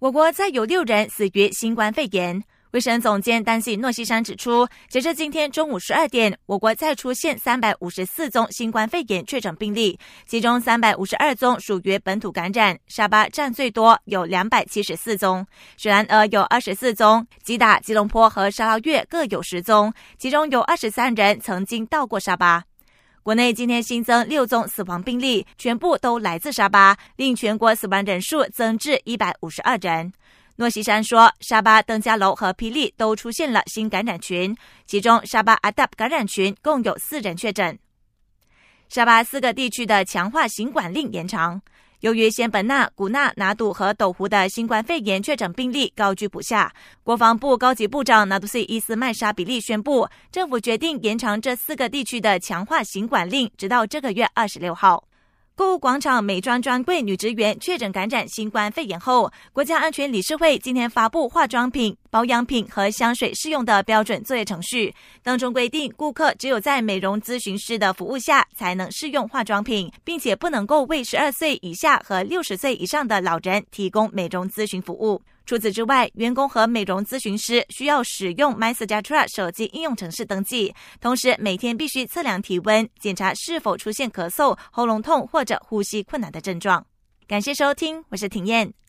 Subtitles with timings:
[0.00, 2.42] 我国再有六人死于新冠肺炎。
[2.70, 15.44] 卫生总监丹西诺西山指出，截至今天中午十二点，我国再出现三百五十四宗新冠肺炎确诊病例，其中三百五十二宗属于本土感染，沙巴占最多，有两百七十四宗；
[15.76, 22.69] 雪兰莪有二十四宗，吉打、吉隆坡和沙捞越各有十宗，其中有二十三人曾经到过沙巴。
[23.22, 30.10] 国内今天新增六宗死亡病例，全部都来自沙巴，令全国死亡人数增至一百五十二人。
[30.56, 34.56] 诺西山说，沙巴登嘉楼和霹雳都出现了新感染群，
[34.86, 37.78] 其中沙巴阿达感染群共有四人确诊。
[38.88, 41.60] 沙巴四个地区的强化行管令延长，
[42.00, 46.72] 由于仙本那、古纳、拿督和斗湖的新冠肺炎确诊病例高居不下，
[47.02, 55.04] 国防部高级部长拿杜西伊斯曼沙比利宣布，政府决定延长这四个地区的强化行管令，直到这个月二十六号。
[55.54, 75.22] 购物广场美妆专柜女职员确诊感染新冠肺炎后，国家安全理事会今天发布化妆品、保养品和香水适用的标准作业程序，当中规定，顾客只有在美容咨询师的服务下才能试用化妆品，并且不能够为十二岁以下和六十岁以上的老人提供美容咨询服务。
[75.46, 86.84] 除此之外，员工和美容咨询师需要使用 My s a j t r a 手机应用程式登记，同时每天必须测量体温，检查是否出现咳嗽、喉咙痛或者呼吸困难的症状。
[87.26, 88.79] 感谢收听，我是婷燕。